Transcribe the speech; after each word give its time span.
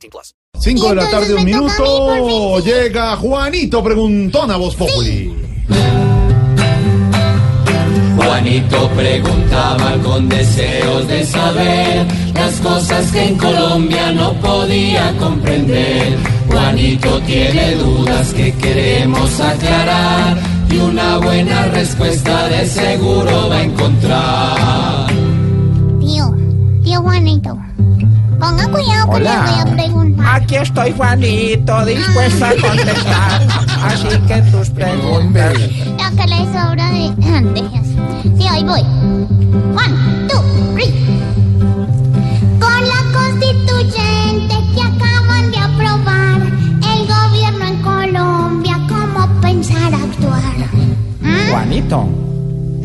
18 0.00 0.10
plus. 0.10 0.34
5 0.58 0.88
de 0.88 0.94
la 0.94 1.10
tarde, 1.10 1.34
un 1.34 1.44
minuto. 1.44 2.58
Llega 2.60 3.16
Juanito 3.16 3.82
Preguntón 3.82 4.50
a 4.50 4.56
Voz 4.56 4.74
Populi. 4.74 5.34
Juanito 8.16 8.90
preguntaba 8.90 9.96
con 10.02 10.28
deseos 10.28 11.08
de 11.08 11.24
saber 11.24 12.06
las 12.34 12.60
cosas 12.60 13.10
que 13.12 13.24
en 13.28 13.36
Colombia 13.36 14.12
no 14.12 14.32
podía 14.34 15.16
comprender. 15.18 16.18
Juanito 16.48 17.20
tiene 17.22 17.76
dudas 17.76 18.32
que 18.34 18.52
queremos 18.54 19.40
aclarar 19.40 20.38
y 20.70 20.76
una 20.76 21.18
buena 21.18 21.66
respuesta 21.66 22.48
de 22.48 22.66
seguro 22.66 23.48
va 23.48 23.56
a 23.56 23.62
encontrar. 23.62 25.06
Tío, 26.00 26.34
tío 26.82 27.00
Juanito. 27.02 27.58
Ponga 28.40 28.66
cuidado 28.68 29.10
que 29.12 29.20
le 29.20 29.30
voy 29.30 29.60
a 29.60 29.64
preguntar. 29.76 30.26
Aquí 30.36 30.54
estoy, 30.56 30.92
Juanito, 30.92 31.84
dispuesto 31.84 32.44
a 32.46 32.48
contestar. 32.68 33.46
Así 33.84 34.08
que 34.26 34.42
tus 34.50 34.70
preguntas. 34.70 35.52
Lo 35.58 36.16
que 36.16 36.26
le 36.26 36.38
sobra 36.46 36.90
de 36.90 37.14
antes. 37.36 37.64
Sí, 38.38 38.46
ahí 38.48 38.64
voy. 38.64 38.80
One, 38.80 40.28
two, 40.28 40.42
three. 40.74 40.90
Con 42.58 42.80
la 42.88 43.00
constituyente 43.12 44.54
que 44.74 44.82
acaban 44.82 45.50
de 45.50 45.58
aprobar, 45.58 46.40
el 46.40 47.06
gobierno 47.06 47.64
en 47.66 47.82
Colombia, 47.82 48.80
¿cómo 48.88 49.40
pensar 49.42 49.94
actuar? 49.94 50.42
¿Mm? 51.20 51.50
Juanito. 51.50 52.08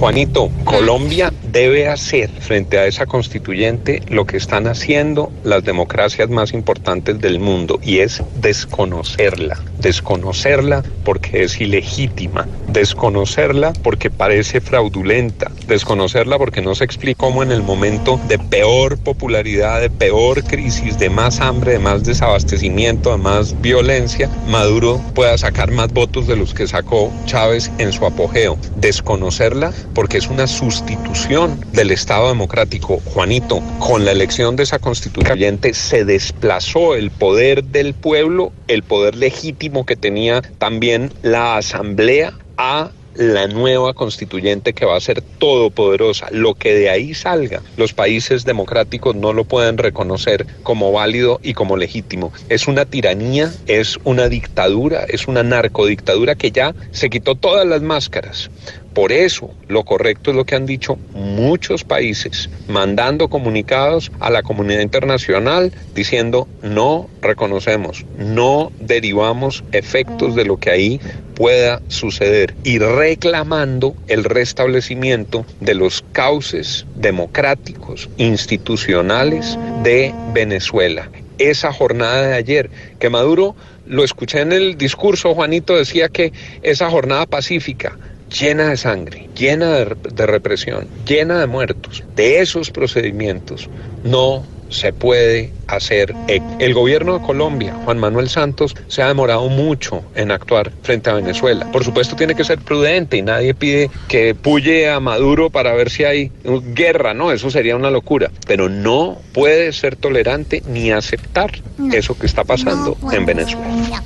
Juanito, 0.00 0.50
Colombia 0.64 1.32
debe 1.54 1.86
hacer 1.86 2.28
frente 2.40 2.78
a 2.78 2.86
esa 2.86 3.06
constituyente 3.06 4.02
lo 4.08 4.26
que 4.26 4.36
están 4.36 4.66
haciendo 4.66 5.32
las 5.44 5.62
democracias 5.62 6.28
más 6.28 6.52
importantes 6.52 7.20
del 7.20 7.38
mundo 7.38 7.78
y 7.80 8.00
es 8.00 8.24
desconocerla. 8.40 9.62
Desconocerla 9.78 10.82
porque 11.04 11.44
es 11.44 11.60
ilegítima, 11.60 12.48
desconocerla 12.66 13.72
porque 13.84 14.10
parece 14.10 14.60
fraudulenta, 14.60 15.52
desconocerla 15.68 16.38
porque 16.38 16.60
no 16.60 16.74
se 16.74 16.84
explica 16.84 17.18
cómo 17.18 17.44
en 17.44 17.52
el 17.52 17.62
momento 17.62 18.18
de 18.26 18.40
peor 18.40 18.98
popularidad, 18.98 19.80
de 19.80 19.90
peor 19.90 20.42
crisis, 20.42 20.98
de 20.98 21.08
más 21.08 21.40
hambre, 21.40 21.74
de 21.74 21.78
más 21.78 22.02
desabastecimiento, 22.02 23.12
de 23.12 23.18
más 23.18 23.60
violencia, 23.62 24.28
Maduro 24.48 25.00
pueda 25.14 25.38
sacar 25.38 25.70
más 25.70 25.92
votos 25.92 26.26
de 26.26 26.36
los 26.36 26.52
que 26.52 26.66
sacó 26.66 27.12
Chávez 27.26 27.70
en 27.78 27.92
su 27.92 28.04
apogeo. 28.06 28.58
Desconocerla 28.74 29.72
porque 29.94 30.18
es 30.18 30.26
una 30.26 30.48
sustitución 30.48 31.43
del 31.72 31.90
Estado 31.90 32.28
democrático. 32.28 33.00
Juanito, 33.04 33.62
con 33.78 34.04
la 34.04 34.12
elección 34.12 34.56
de 34.56 34.62
esa 34.62 34.78
constituyente 34.78 35.74
se 35.74 36.04
desplazó 36.04 36.94
el 36.94 37.10
poder 37.10 37.64
del 37.64 37.94
pueblo, 37.94 38.52
el 38.68 38.82
poder 38.82 39.16
legítimo 39.16 39.86
que 39.86 39.96
tenía 39.96 40.42
también 40.58 41.12
la 41.22 41.56
Asamblea 41.56 42.34
a 42.56 42.90
la 43.14 43.46
nueva 43.46 43.94
constituyente 43.94 44.72
que 44.72 44.86
va 44.86 44.96
a 44.96 45.00
ser 45.00 45.22
todopoderosa. 45.22 46.28
Lo 46.30 46.54
que 46.54 46.74
de 46.74 46.90
ahí 46.90 47.14
salga, 47.14 47.62
los 47.76 47.92
países 47.92 48.44
democráticos 48.44 49.14
no 49.14 49.32
lo 49.32 49.44
pueden 49.44 49.78
reconocer 49.78 50.46
como 50.62 50.92
válido 50.92 51.40
y 51.42 51.54
como 51.54 51.76
legítimo. 51.76 52.32
Es 52.48 52.66
una 52.66 52.84
tiranía, 52.84 53.52
es 53.66 53.98
una 54.04 54.28
dictadura, 54.28 55.04
es 55.08 55.28
una 55.28 55.42
narcodictadura 55.42 56.34
que 56.34 56.50
ya 56.50 56.74
se 56.90 57.10
quitó 57.10 57.34
todas 57.34 57.66
las 57.66 57.82
máscaras. 57.82 58.50
Por 58.94 59.10
eso, 59.10 59.50
lo 59.66 59.82
correcto 59.82 60.30
es 60.30 60.36
lo 60.36 60.44
que 60.44 60.54
han 60.54 60.66
dicho 60.66 60.96
muchos 61.14 61.82
países, 61.82 62.48
mandando 62.68 63.28
comunicados 63.28 64.12
a 64.20 64.30
la 64.30 64.44
comunidad 64.44 64.82
internacional 64.82 65.72
diciendo 65.94 66.46
no 66.62 67.10
reconocemos, 67.20 68.06
no 68.16 68.70
derivamos 68.78 69.64
efectos 69.72 70.36
de 70.36 70.44
lo 70.44 70.58
que 70.58 70.70
ahí 70.70 71.00
pueda 71.34 71.82
suceder 71.88 72.54
y 72.62 72.78
reclamando 72.78 73.96
el 74.06 74.22
restablecimiento 74.22 75.44
de 75.60 75.74
los 75.74 76.04
cauces 76.12 76.86
democráticos, 76.94 78.08
institucionales 78.16 79.58
de 79.82 80.14
Venezuela. 80.32 81.10
Esa 81.38 81.72
jornada 81.72 82.28
de 82.28 82.34
ayer, 82.34 82.70
que 83.00 83.10
Maduro, 83.10 83.56
lo 83.86 84.04
escuché 84.04 84.40
en 84.40 84.52
el 84.52 84.78
discurso, 84.78 85.34
Juanito 85.34 85.76
decía 85.76 86.08
que 86.08 86.32
esa 86.62 86.88
jornada 86.90 87.26
pacífica, 87.26 87.98
llena 88.38 88.68
de 88.68 88.76
sangre, 88.76 89.28
llena 89.36 89.72
de, 89.72 89.96
de, 90.12 90.26
represión, 90.26 90.86
llena 91.06 91.38
de 91.38 91.46
muertos, 91.46 92.02
de 92.16 92.40
esos 92.40 92.70
procedimientos, 92.70 93.68
no 94.02 94.44
se 94.74 94.92
puede 94.92 95.52
hacer. 95.68 96.14
El 96.58 96.74
gobierno 96.74 97.18
de 97.18 97.24
Colombia, 97.24 97.74
Juan 97.84 97.98
Manuel 97.98 98.28
Santos, 98.28 98.74
se 98.88 99.02
ha 99.02 99.08
demorado 99.08 99.48
mucho 99.48 100.02
en 100.14 100.30
actuar 100.30 100.72
frente 100.82 101.10
a 101.10 101.14
Venezuela. 101.14 101.70
Por 101.70 101.84
supuesto 101.84 102.16
tiene 102.16 102.34
que 102.34 102.44
ser 102.44 102.58
prudente 102.58 103.16
y 103.16 103.22
nadie 103.22 103.54
pide 103.54 103.90
que 104.08 104.34
puye 104.34 104.90
a 104.90 105.00
Maduro 105.00 105.50
para 105.50 105.74
ver 105.74 105.90
si 105.90 106.04
hay 106.04 106.32
guerra, 106.74 107.14
no, 107.14 107.30
eso 107.30 107.50
sería 107.50 107.76
una 107.76 107.90
locura. 107.90 108.30
Pero 108.46 108.68
no 108.68 109.18
puede 109.32 109.72
ser 109.72 109.96
tolerante 109.96 110.62
ni 110.66 110.90
aceptar 110.90 111.52
No. 111.78 111.94
eso 111.94 112.18
que 112.18 112.26
está 112.26 112.44
pasando 112.44 112.96
No 113.00 113.12
en 113.12 113.26
Venezuela. 113.26 114.02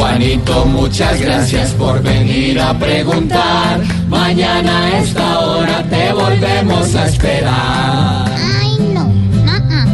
Juanito, 0.00 0.64
muchas 0.64 1.20
gracias 1.20 1.72
por 1.72 2.02
venir 2.02 2.58
a 2.58 2.72
preguntar. 2.78 3.80
Mañana 4.08 4.86
a 4.86 4.98
esta 4.98 5.40
hora 5.40 5.82
te 5.90 6.10
volvemos 6.14 6.94
a 6.94 7.06
esperar. 7.06 8.24
Ay, 8.34 8.78
no. 8.94 9.12
ah, 9.46 9.60
ah. 9.70 9.86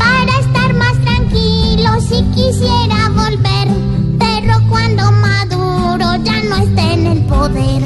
Para 0.00 0.40
estar 0.40 0.74
más 0.74 0.92
tranquilo, 1.04 2.00
si 2.00 2.20
quisiera 2.34 3.08
volver. 3.10 3.68
Pero 4.18 4.54
cuando 4.68 5.12
Maduro 5.12 6.16
ya 6.24 6.42
no 6.42 6.56
esté 6.56 6.94
en 6.94 7.06
el 7.06 7.22
poder. 7.26 7.82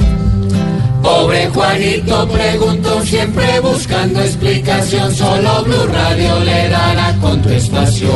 Pobre 1.03 1.51
Juanito 1.51 2.29
preguntó 2.29 3.03
siempre 3.03 3.61
buscando 3.61 4.23
explicación. 4.23 5.15
Solo 5.15 5.65
Blue 5.65 5.87
Radio 5.93 6.41
le 6.41 6.69
dará 6.71 7.15
contestación. 7.21 8.11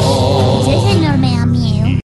señor 0.91 1.19
me 1.19 1.37
da 1.37 1.45
miedo. 1.45 1.76